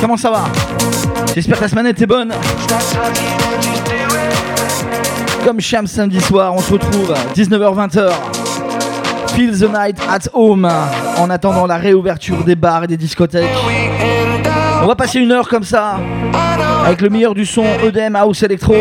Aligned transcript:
comment 0.00 0.16
ça 0.16 0.30
va 0.30 0.44
J'espère 1.34 1.58
que 1.58 1.62
la 1.62 1.68
semaine 1.68 1.86
était 1.86 2.06
bonne. 2.06 2.32
Comme 5.44 5.60
Cham 5.60 5.86
samedi 5.86 6.20
soir, 6.20 6.54
on 6.54 6.60
se 6.60 6.72
retrouve 6.72 7.14
19h20. 7.34 8.10
Feel 9.28 9.58
the 9.58 9.70
night 9.70 9.98
at 10.08 10.28
home. 10.32 10.68
En 11.18 11.30
attendant 11.30 11.66
la 11.66 11.76
réouverture 11.76 12.42
des 12.44 12.56
bars 12.56 12.84
et 12.84 12.86
des 12.86 12.96
discothèques. 12.96 13.50
On 14.82 14.86
va 14.86 14.94
passer 14.94 15.18
une 15.20 15.32
heure 15.32 15.48
comme 15.48 15.64
ça. 15.64 15.98
Avec 16.84 17.00
le 17.00 17.10
meilleur 17.10 17.34
du 17.34 17.44
son 17.46 17.64
EDM 17.84 18.16
House 18.16 18.42
Electro. 18.42 18.74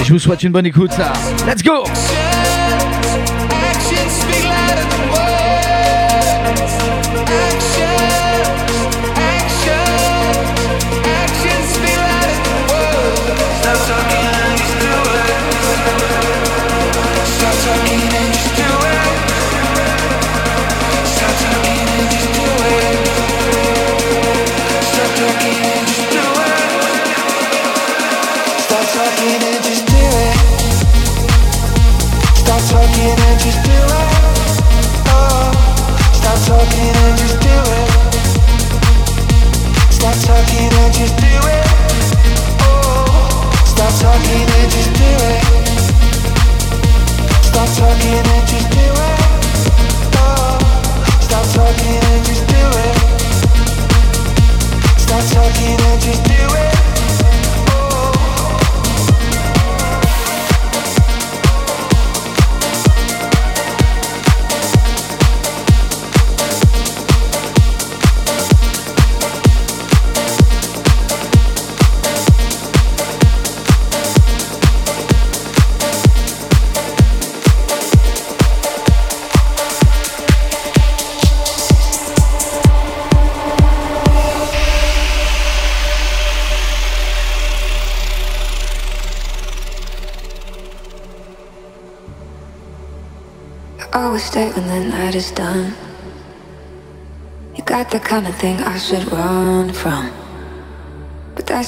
Et 0.00 0.04
je 0.04 0.12
vous 0.12 0.18
souhaite 0.18 0.42
une 0.42 0.52
bonne 0.52 0.66
écoute. 0.66 0.92
Let's 1.46 1.62
go! 1.62 1.84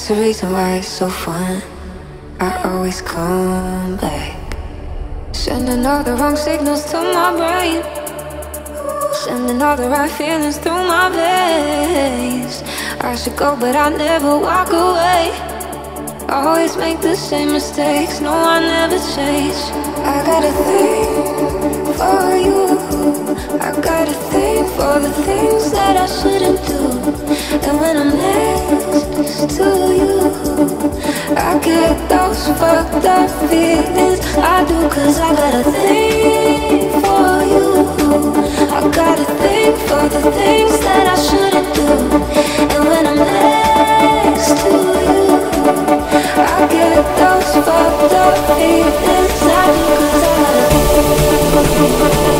The 0.07 0.15
reason 0.15 0.51
why 0.51 0.75
it's 0.75 0.87
so 0.87 1.09
fun. 1.09 1.63
I 2.39 2.61
always 2.69 3.01
come 3.01 3.97
back. 3.97 4.37
Sending 5.33 5.83
all 5.83 6.03
the 6.03 6.13
wrong 6.13 6.35
signals 6.35 6.85
to 6.91 6.97
my 6.97 7.31
brain. 7.31 7.81
Sending 9.13 9.61
all 9.63 9.75
the 9.75 9.89
right 9.89 10.11
feelings 10.11 10.57
through 10.59 10.85
my 10.85 11.09
veins. 11.09 12.61
I 13.01 13.15
should 13.15 13.35
go, 13.35 13.55
but 13.55 13.75
I 13.75 13.89
never 13.89 14.37
walk 14.37 14.69
away. 14.69 15.31
Always 16.29 16.77
make 16.77 17.01
the 17.01 17.15
same 17.15 17.53
mistakes. 17.53 18.21
No, 18.21 18.31
I 18.31 18.59
never 18.59 18.99
change. 19.15 19.57
I 20.05 20.23
got 20.23 20.43
a 20.43 20.53
thing 20.65 21.93
for 21.97 22.35
you. 22.45 22.94
I 23.05 23.69
got 23.81 24.07
a 24.09 24.13
thing 24.33 24.65
for 24.69 24.99
the 24.99 25.11
things 25.21 25.71
that 25.71 25.95
I 25.95 26.07
shouldn't 26.07 26.57
do. 26.65 26.81
And 27.61 27.79
when 27.79 27.97
I'm 27.97 28.09
next 28.09 29.57
to 29.57 29.67
you, 29.93 30.21
I 31.37 31.59
get 31.61 32.09
those 32.09 32.47
fucked 32.57 33.05
up 33.05 33.29
feelings. 33.47 34.25
I 34.37 34.65
do, 34.65 34.89
cause 34.89 35.19
I 35.19 35.35
got 35.35 35.53
a 35.53 35.63
thing 35.69 36.89
for 37.05 37.45
you. 37.53 37.67
I 38.73 38.81
got 38.89 39.19
a 39.19 39.25
thing 39.37 39.73
for 39.85 40.09
the 40.09 40.21
things 40.31 40.79
that 40.79 41.05
I 41.05 41.17
shouldn't 41.27 41.75
do. 41.75 41.85
And 42.73 42.83
when 42.89 43.05
I'm 43.05 43.21
next 43.21 44.49
to 44.63 44.73
you, 45.05 45.29
I 46.41 46.67
get 46.73 47.05
those 47.21 47.51
fucked 47.65 48.13
up 48.25 48.35
feelings. 48.57 49.41
I 49.45 49.65
do, 49.77 49.93
cause 49.93 50.23
I 50.23 50.33
got 50.41 50.55
a 50.57 50.75
DJ 51.85 52.34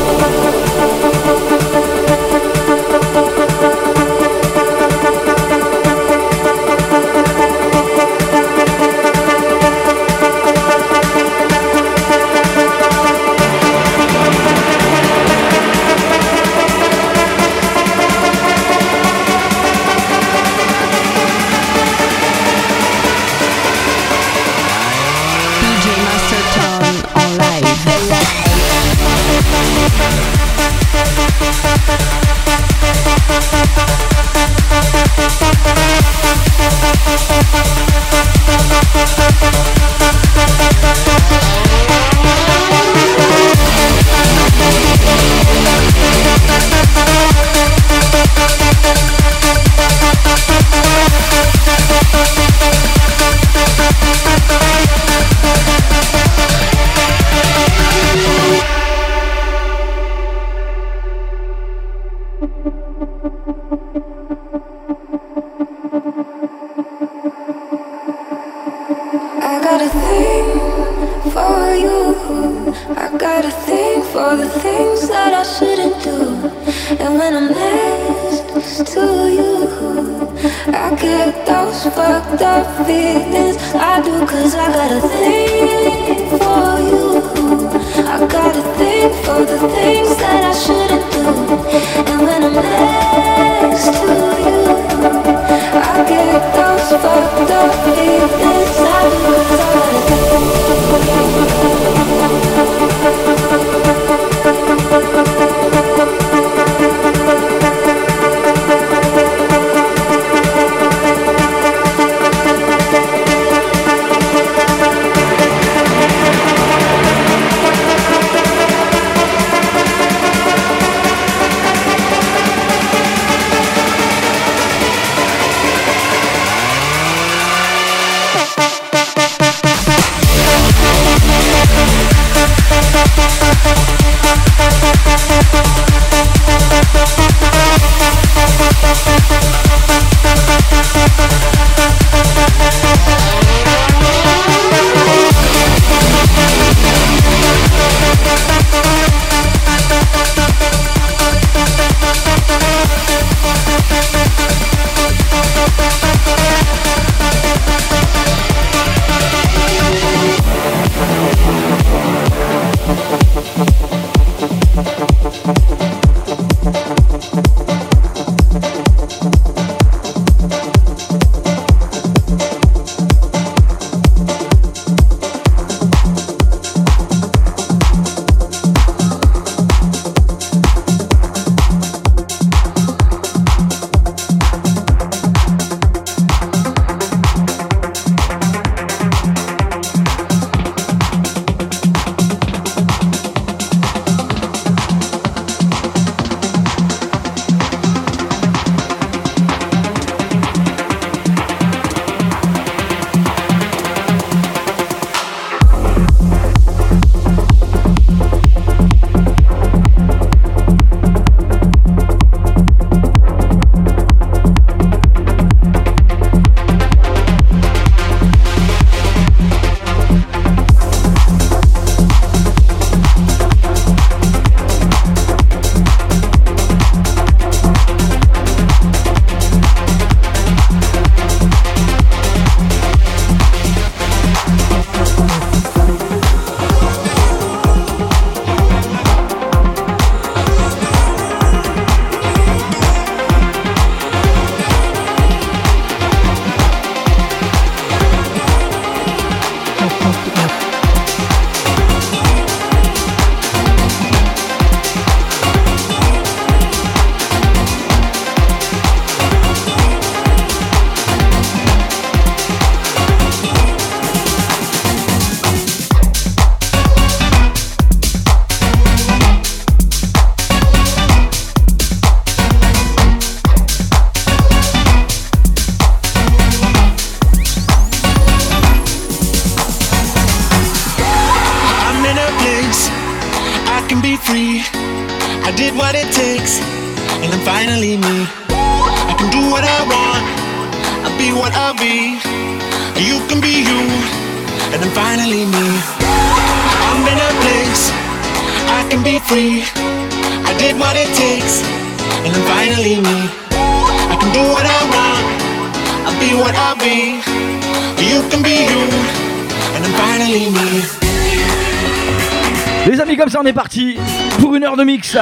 Mix. 315.05 315.17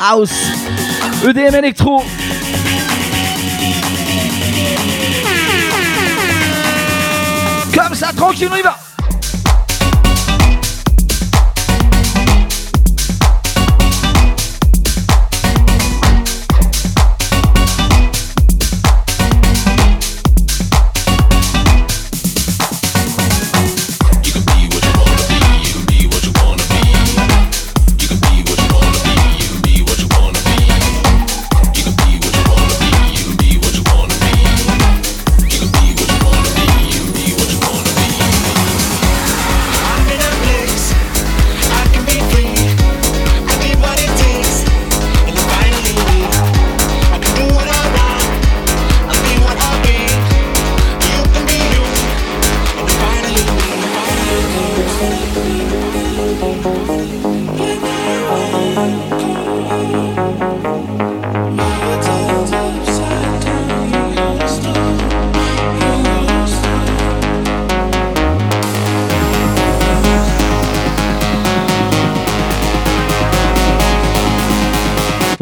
House. 0.00 0.32
EDM 1.22 1.54
Electro. 1.56 2.02
Comme 7.74 7.94
ça, 7.94 8.12
tranquille, 8.14 8.48
on 8.50 8.56
y 8.56 8.62
va. 8.62 8.89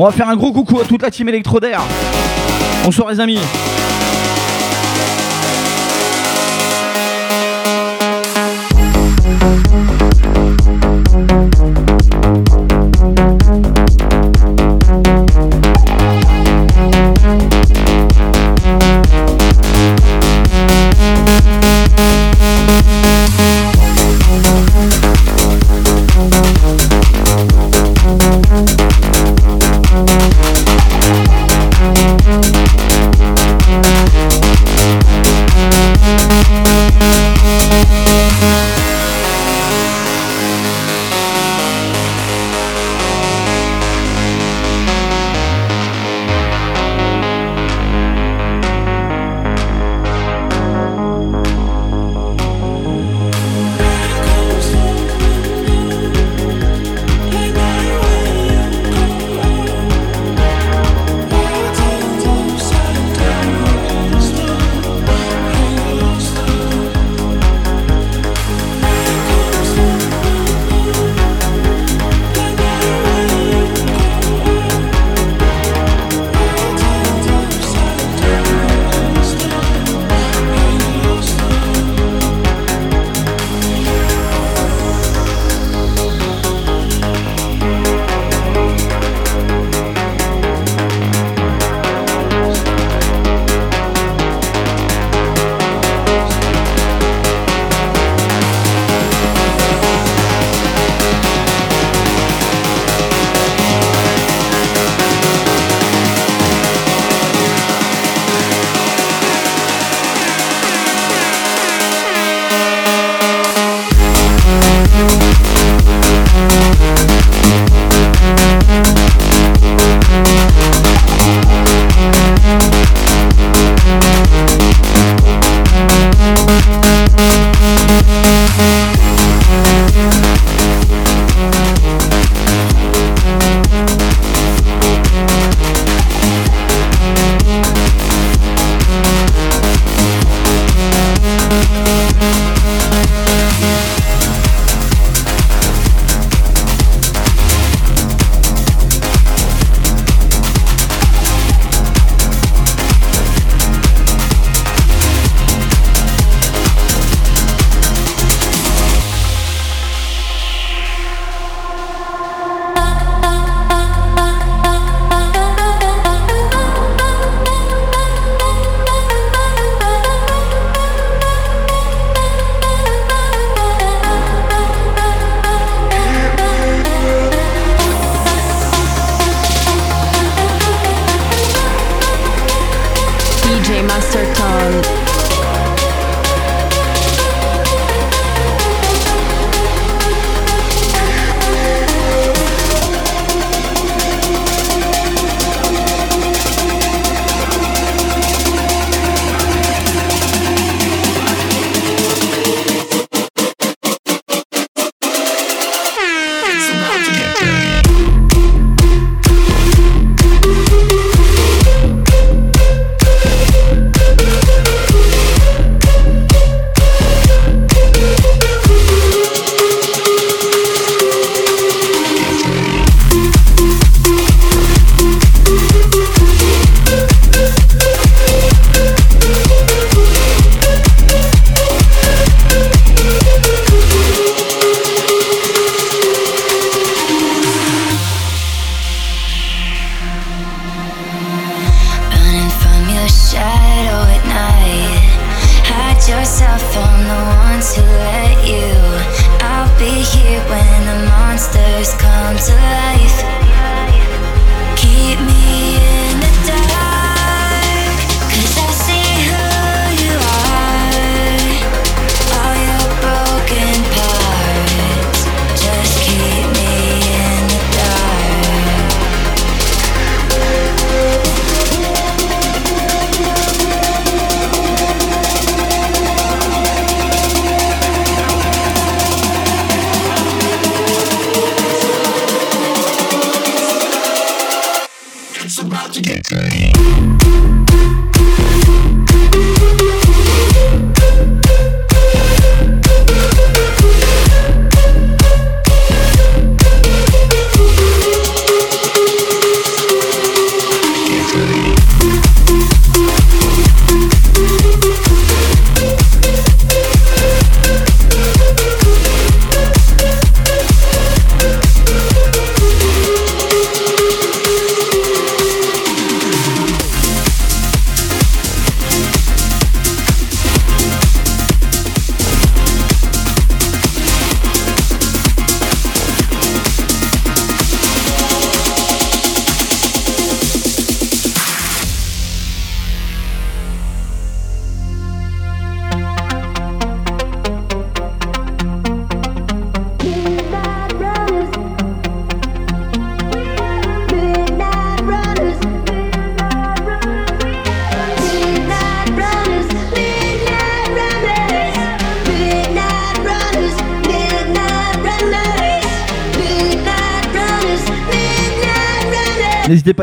On 0.08 0.10
va 0.10 0.16
faire 0.16 0.28
un 0.30 0.36
gros 0.36 0.52
coucou 0.52 0.80
à 0.80 0.84
toute 0.86 1.02
la 1.02 1.10
team 1.10 1.28
Electrodair. 1.28 1.82
Bonsoir 2.82 3.10
les 3.10 3.20
amis. 3.20 3.38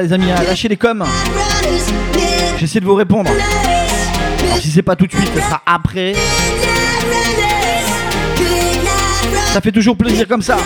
les 0.05 0.13
amis, 0.13 0.29
hein, 0.29 0.35
à 0.37 0.67
les 0.67 0.77
coms. 0.77 1.03
J'essaie 2.59 2.79
de 2.79 2.85
vous 2.85 2.93
répondre. 2.93 3.31
Si 4.59 4.69
c'est 4.69 4.83
pas 4.83 4.95
tout 4.95 5.07
de 5.07 5.11
suite, 5.11 5.29
ce 5.33 5.41
sera 5.41 5.61
après. 5.65 6.13
Ça 9.47 9.61
fait 9.61 9.71
toujours 9.71 9.97
plaisir 9.97 10.27
comme 10.27 10.43
ça. 10.43 10.57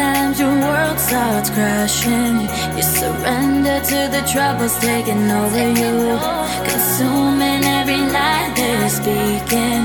Sometimes 0.00 0.40
your 0.40 0.56
world 0.66 0.98
starts 0.98 1.50
crashing. 1.50 2.48
You 2.74 2.82
surrender 2.82 3.80
to 3.90 3.98
the 4.14 4.22
troubles 4.32 4.74
taking 4.78 5.30
over 5.30 5.66
you. 5.80 5.94
Consuming 6.70 7.62
every 7.78 8.00
lie 8.16 8.50
they're 8.56 8.88
speaking. 8.88 9.84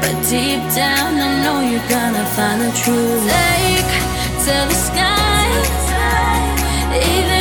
But 0.00 0.16
deep 0.32 0.62
down, 0.80 1.10
I 1.26 1.30
know 1.44 1.58
you're 1.70 1.90
gonna 1.96 2.26
find 2.36 2.58
the 2.64 2.72
truth. 2.82 3.22
Take 3.36 3.92
to 4.44 4.56
the 4.70 4.78
sky. 4.88 5.44
Even 7.12 7.39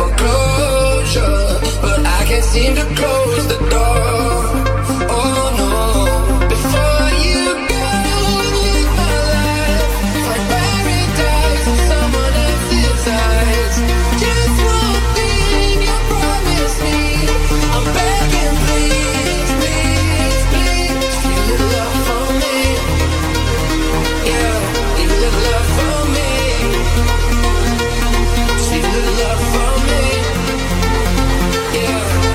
for 0.00 0.16
closure. 0.16 1.60
But 1.82 2.00
I 2.06 2.24
can't 2.28 2.44
seem 2.44 2.74
to 2.76 2.84
close 2.96 3.19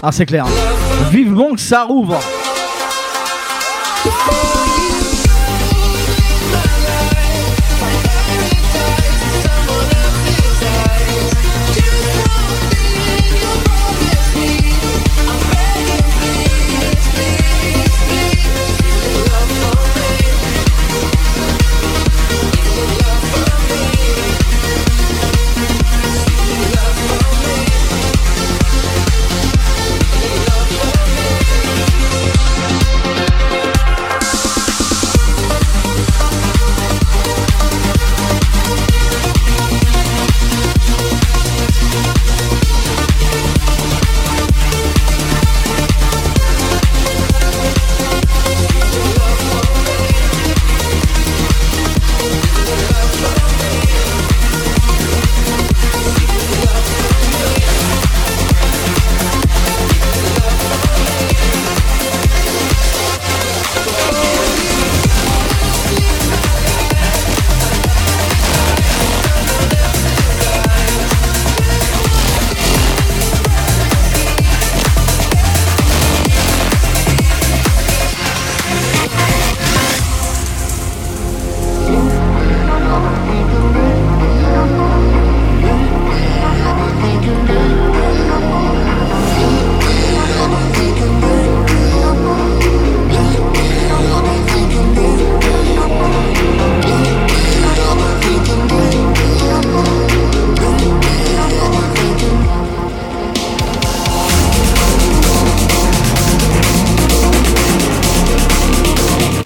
Ah, 0.07 0.11
c'est 0.11 0.27
clair. 0.27 0.45
Vivement 1.09 1.55
que 1.55 1.59
ça 1.59 1.83
rouvre. 1.83 2.19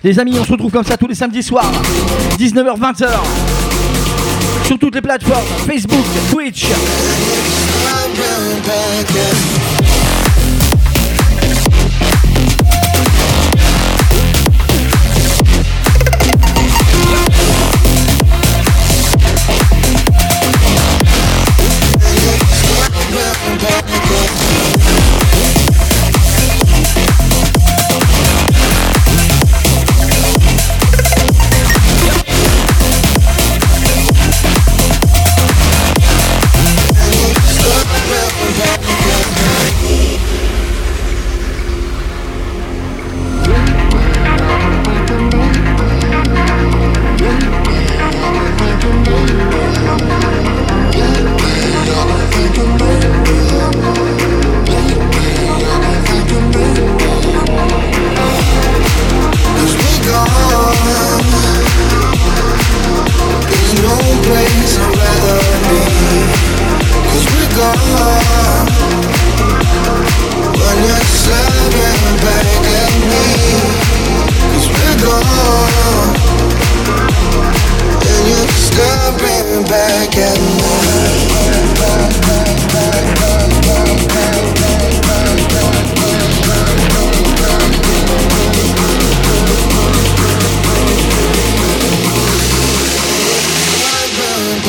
Les 0.09 0.17
amis, 0.17 0.39
on 0.39 0.43
se 0.43 0.51
retrouve 0.51 0.71
comme 0.71 0.83
ça 0.83 0.97
tous 0.97 1.05
les 1.05 1.13
samedis 1.13 1.43
soirs, 1.43 1.71
19h-20h, 2.39 3.09
sur 4.65 4.79
toutes 4.79 4.95
les 4.95 5.01
plateformes, 5.01 5.45
Facebook, 5.67 6.03
Twitch. 6.31 6.65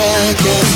DJ 0.01 0.70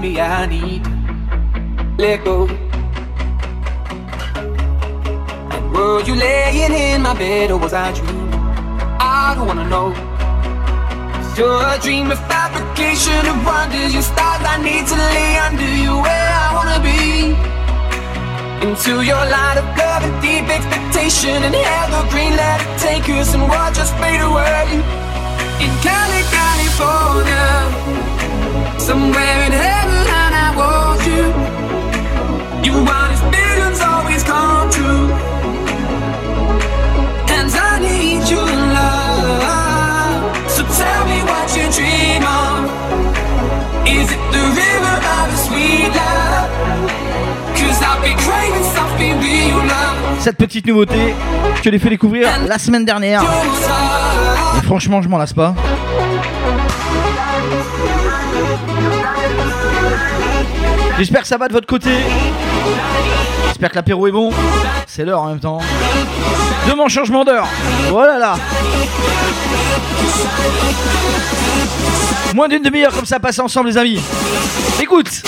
me. 0.00 0.20
I 0.20 0.46
need 0.46 0.82
let 1.98 2.24
go. 2.24 2.46
And 5.54 5.72
were 5.72 6.02
you 6.02 6.14
laying 6.14 6.72
in 6.72 7.02
my 7.02 7.14
bed 7.14 7.50
or 7.50 7.58
was 7.58 7.72
I 7.72 7.92
dreaming? 7.92 8.32
I 9.00 9.34
don't 9.34 9.46
wanna 9.46 9.68
know. 9.68 9.88
You're 11.36 11.62
a 11.74 11.78
dream 11.80 12.10
of 12.10 12.18
fabrication 12.26 13.26
of 13.26 13.44
wonders. 13.44 13.92
Your 13.92 14.02
stars 14.02 14.42
I 14.54 14.56
need 14.62 14.86
to 14.86 14.96
lay 14.96 15.38
under 15.46 15.70
you 15.82 15.92
where 16.06 16.30
I 16.44 16.48
wanna 16.56 16.80
be. 16.90 17.34
Into 18.66 19.02
your 19.02 19.24
light 19.34 19.56
of 19.62 19.66
love 19.78 20.02
and 20.08 20.16
deep 20.22 20.46
expectation 20.56 21.42
and 21.46 21.54
evergreen 21.54 22.32
let 22.36 22.60
it 22.62 22.72
take 22.78 23.08
us 23.18 23.34
and 23.34 23.42
watch 23.48 23.78
us 23.78 23.90
fade 24.00 24.20
away. 24.20 24.66
In 25.64 25.70
Cali, 25.82 26.22
California, 26.30 28.07
somewhere 28.88 29.40
in 29.44 29.52
heaven, 29.52 30.04
and 30.22 30.34
I 30.46 30.48
want 30.60 31.00
you. 31.10 31.24
You 32.64 32.72
want 32.88 33.10
his 33.12 33.22
visions 33.36 33.80
always 33.90 34.22
come 34.24 34.70
true. 34.76 35.06
And 37.36 37.48
I 37.68 37.72
need 37.88 38.22
your 38.32 38.50
love. 38.78 40.24
So 40.54 40.62
tell 40.80 41.02
me 41.12 41.18
what 41.30 41.46
you 41.56 41.64
dream 41.76 42.22
of. 42.40 42.64
Is 43.96 44.08
it 44.16 44.22
the 44.36 44.44
river 44.62 44.96
of 45.16 45.26
the 45.32 45.38
sweet 45.46 45.90
love? 46.00 46.48
Cause 47.58 47.78
I'll 47.88 48.00
be 48.00 48.14
craving 48.24 48.68
something 48.78 49.12
real 49.20 49.60
love. 49.68 49.96
Cette 50.20 50.38
petite 50.38 50.66
nouveauté, 50.66 51.14
je 51.56 51.60
te 51.60 51.68
l'ai 51.68 51.78
fait 51.78 51.90
découvrir 51.90 52.26
la 52.48 52.58
semaine 52.58 52.86
dernière. 52.86 53.22
Et 54.56 54.64
franchement, 54.64 55.02
je 55.02 55.10
m'en 55.10 55.18
lasse 55.18 55.34
pas. 55.34 55.54
J'espère 60.98 61.22
que 61.22 61.28
ça 61.28 61.36
va 61.36 61.46
de 61.46 61.52
votre 61.52 61.66
côté. 61.66 61.90
J'espère 63.46 63.70
que 63.70 63.76
l'apéro 63.76 64.08
est 64.08 64.10
bon. 64.10 64.32
C'est 64.88 65.04
l'heure 65.04 65.22
en 65.22 65.28
même 65.28 65.38
temps. 65.38 65.60
De 66.68 66.74
mon 66.74 66.88
changement 66.88 67.24
d'heure. 67.24 67.46
Voilà 67.90 68.18
là. 68.18 68.36
Moins 72.34 72.48
d'une 72.48 72.62
demi-heure 72.62 72.92
comme 72.92 73.06
ça 73.06 73.20
passe 73.20 73.38
ensemble 73.38 73.68
les 73.68 73.78
amis. 73.78 74.00
Écoute. 74.80 75.22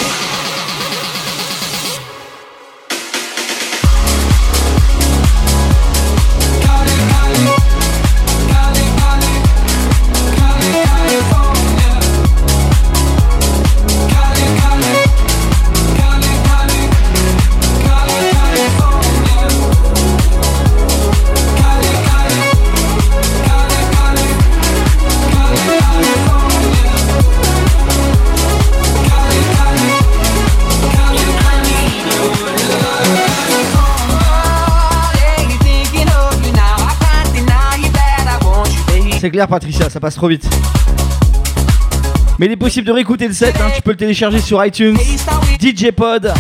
c'est 39.30 39.34
clair, 39.34 39.46
Patricia, 39.46 39.88
ça 39.88 40.00
passe 40.00 40.16
trop 40.16 40.26
vite. 40.26 40.44
Mais 42.40 42.46
il 42.46 42.52
est 42.52 42.56
possible 42.56 42.84
de 42.84 42.92
réécouter 42.92 43.28
le 43.28 43.32
set, 43.32 43.54
hein. 43.60 43.70
tu 43.72 43.80
peux 43.80 43.92
le 43.92 43.96
télécharger 43.96 44.40
sur 44.40 44.64
iTunes, 44.64 44.96
DJ 45.60 45.92
Pod, 45.92 46.32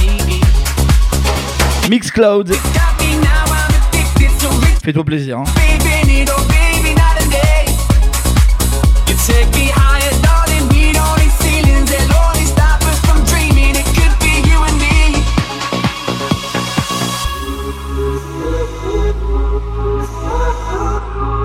Mixcloud. 1.88 2.52
Fais-toi 4.82 5.04
plaisir. 5.04 5.38
Hein. 5.38 5.44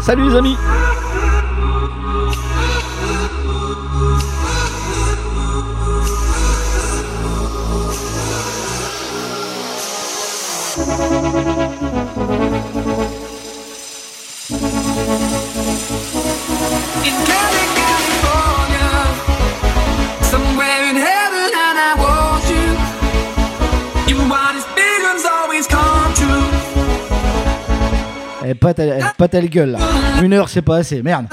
Salut 0.02 0.30
les 0.30 0.36
amis 0.36 0.56
pas 28.74 29.28
ta, 29.28 29.42
gueule 29.42 29.72
là. 29.72 29.80
Une 30.24 30.34
heure, 30.34 30.50
c'est 30.50 30.62
pas 30.62 30.78
assez, 30.78 31.02
merde. 31.04 31.28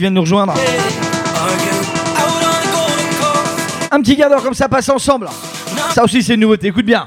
Qui 0.00 0.04
viennent 0.04 0.14
nous 0.14 0.22
rejoindre. 0.22 0.54
Un 3.90 4.00
petit 4.00 4.16
quart 4.16 4.30
d'heure 4.30 4.42
comme 4.42 4.54
ça 4.54 4.66
passe 4.66 4.88
ensemble. 4.88 5.28
Ça 5.94 6.02
aussi 6.02 6.22
c'est 6.22 6.32
une 6.32 6.40
nouveauté, 6.40 6.68
écoute 6.68 6.86
bien. 6.86 7.06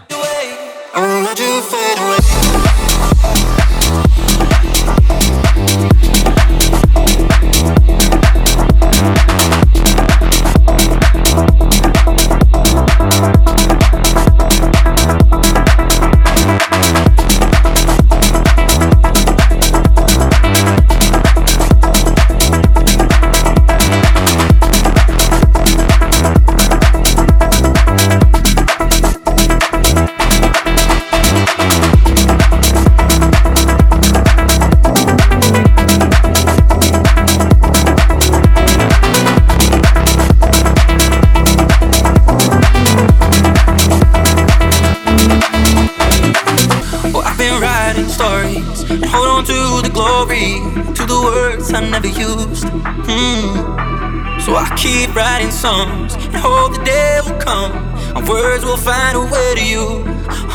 Keep 54.84 55.16
writing 55.16 55.50
songs 55.50 56.14
and 56.16 56.36
hope 56.36 56.76
the 56.76 56.84
day 56.84 57.20
will 57.24 57.40
come 57.40 57.72
and 58.16 58.28
words 58.28 58.66
will 58.66 58.84
find 58.92 59.16
a 59.16 59.24
way 59.34 59.50
to 59.56 59.66
you. 59.66 59.86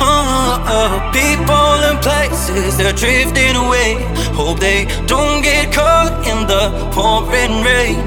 Oh, 0.01 0.61
oh. 0.77 0.93
People 1.17 1.77
and 1.89 1.99
places 2.03 2.77
they're 2.77 2.93
drifting 2.93 3.57
away. 3.57 4.05
Hope 4.37 4.61
they 4.61 4.85
don't 5.07 5.41
get 5.41 5.73
caught 5.73 6.13
in 6.29 6.47
the 6.47 6.65
pouring 6.93 7.65
rain. 7.65 8.05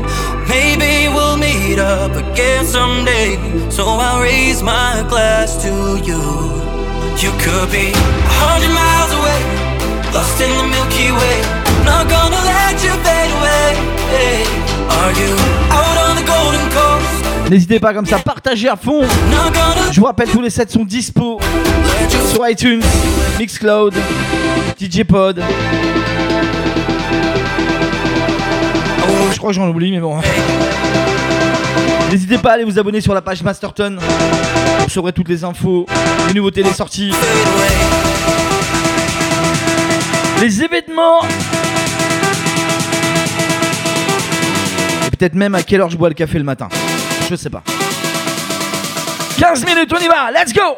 Maybe 0.48 1.10
we'll 1.10 1.38
meet 1.38 1.80
up 1.80 2.14
again 2.14 2.66
someday. 2.66 3.34
So 3.72 3.84
I'll 3.88 4.22
raise 4.22 4.62
my 4.62 5.04
glass 5.10 5.58
to 5.64 5.74
you. 6.08 6.22
You 7.18 7.32
could 7.42 7.68
be 7.74 7.90
a 7.98 8.34
hundred 8.46 8.74
miles 8.78 9.12
away, 9.20 9.42
lost 10.14 10.40
in 10.40 10.54
the 10.60 10.68
Milky 10.70 11.10
Way. 11.20 11.38
Not 11.90 12.06
gonna 12.14 12.42
let 12.54 12.78
you 12.86 12.94
fade 13.06 13.32
away. 13.40 14.61
N'hésitez 17.50 17.80
pas 17.82 17.94
comme 17.94 18.06
ça, 18.06 18.18
partagez 18.20 18.70
à 18.70 18.78
fond. 18.78 19.02
Je 19.92 20.00
vous 20.00 20.06
rappelle, 20.06 20.30
tous 20.30 20.42
les 20.42 20.50
sets 20.50 20.70
sont 20.70 20.86
dispo 20.86 21.38
sur 22.32 22.48
iTunes, 22.48 22.82
Mixcloud, 23.38 23.94
DJ 24.80 25.04
Pod. 25.04 25.44
Je 29.34 29.38
crois 29.38 29.50
que 29.50 29.56
j'en 29.56 29.68
oublie, 29.68 29.92
mais 29.92 30.00
bon. 30.00 30.18
N'hésitez 32.10 32.38
pas 32.38 32.52
à 32.52 32.54
aller 32.54 32.64
vous 32.64 32.80
abonner 32.80 33.02
sur 33.02 33.14
la 33.14 33.22
page 33.22 33.44
Masterton. 33.44 33.98
Vous 34.80 34.90
saurez 34.90 35.12
toutes 35.12 35.30
les 35.30 35.44
infos, 35.44 35.86
les 36.28 36.34
nouveautés, 36.34 36.64
les 36.64 36.74
sorties, 36.74 37.12
les 40.42 40.64
événements. 40.64 41.22
Peut-être 45.22 45.36
même 45.36 45.54
à 45.54 45.62
quelle 45.62 45.82
heure 45.82 45.90
je 45.92 45.98
bois 45.98 46.10
le 46.10 46.16
café 46.16 46.40
le 46.40 46.44
matin. 46.44 46.68
Je 47.30 47.36
sais 47.36 47.52
pas. 47.52 47.62
15 49.38 49.66
minutes, 49.66 49.94
on 49.94 50.00
y 50.00 50.08
va, 50.08 50.32
let's 50.32 50.52
go! 50.52 50.76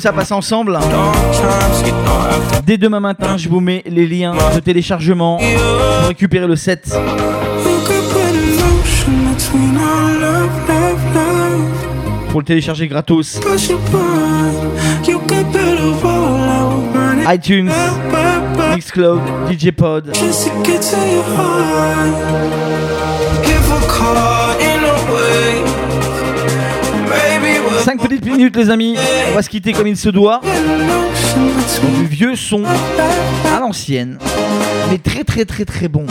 ça 0.00 0.12
passe 0.12 0.32
ensemble. 0.32 0.76
Hein. 0.76 0.80
Dès 2.66 2.78
demain 2.78 3.00
matin, 3.00 3.36
je 3.36 3.48
vous 3.48 3.60
mets 3.60 3.82
les 3.86 4.06
liens 4.06 4.34
de 4.54 4.60
téléchargement 4.60 5.38
pour 5.38 6.08
récupérer 6.08 6.46
le 6.46 6.56
set. 6.56 6.96
Pour 12.30 12.40
le 12.40 12.44
télécharger 12.44 12.88
gratos. 12.88 13.40
iTunes, 17.28 17.70
Mixcloud, 18.74 19.20
DJ 19.50 19.70
Pod. 19.72 20.12
5 27.90 28.02
petites 28.02 28.24
minutes, 28.24 28.56
les 28.56 28.70
amis. 28.70 28.94
On 29.32 29.34
va 29.34 29.42
se 29.42 29.50
quitter 29.50 29.72
comme 29.72 29.88
il 29.88 29.96
se 29.96 30.10
doit. 30.10 30.40
Du 31.98 32.06
vieux 32.06 32.36
son 32.36 32.62
à 32.64 33.58
l'ancienne, 33.58 34.16
mais 34.92 34.98
très 34.98 35.24
très 35.24 35.44
très 35.44 35.64
très 35.64 35.88
bon. 35.88 36.06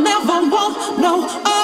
never 0.00 0.48
want 0.50 0.98
no 0.98 1.26
uh, 1.44 1.55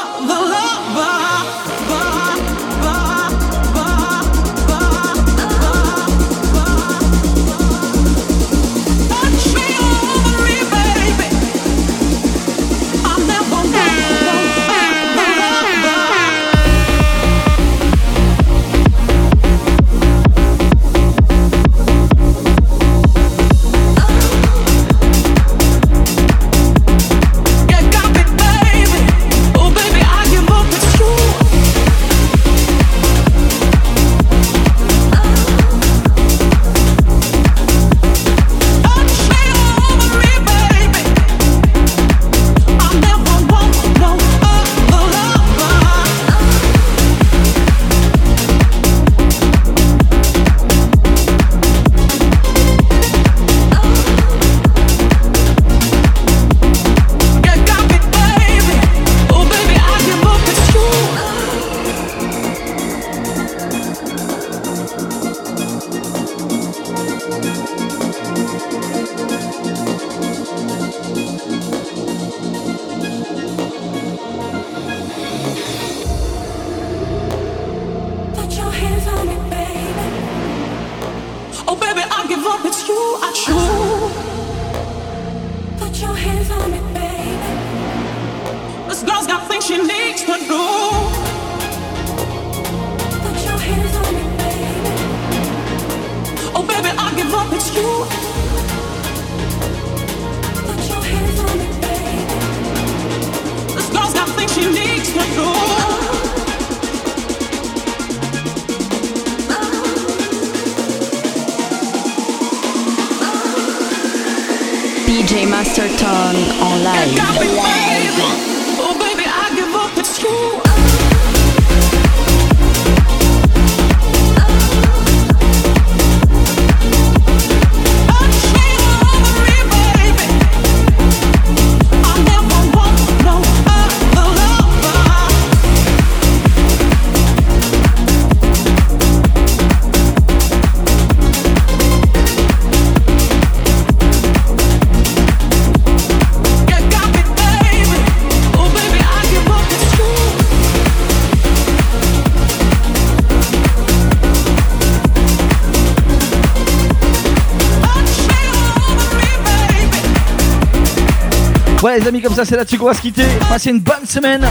Les 161.98 162.08
amis 162.08 162.22
comme 162.22 162.34
ça 162.34 162.44
c'est 162.44 162.56
là-dessus 162.56 162.78
qu'on 162.78 162.86
va 162.86 162.94
se 162.94 163.02
quitter. 163.02 163.26
Passez 163.48 163.70
une 163.70 163.80
bonne 163.80 164.06
semaine. 164.06 164.46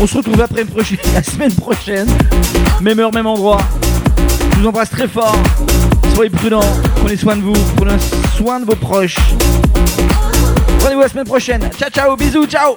On 0.00 0.06
se 0.06 0.16
retrouve 0.16 0.40
après 0.40 0.64
la 1.14 1.22
semaine 1.22 1.52
prochaine. 1.52 2.06
Même 2.80 3.00
heure, 3.00 3.12
même 3.12 3.26
endroit. 3.26 3.60
Je 4.52 4.60
vous 4.60 4.68
embrasse 4.68 4.90
très 4.90 5.08
fort. 5.08 5.36
Soyez 6.14 6.30
prudents. 6.30 6.60
Prenez 6.96 7.16
soin 7.16 7.36
de 7.36 7.42
vous. 7.42 7.54
Prenez 7.76 7.96
soin 8.36 8.60
de 8.60 8.66
vos 8.66 8.76
proches. 8.76 9.16
Rendez-vous 10.80 11.00
la 11.00 11.08
semaine 11.08 11.26
prochaine. 11.26 11.68
Ciao 11.76 11.90
ciao. 11.90 12.16
Bisous. 12.16 12.46
Ciao. 12.46 12.76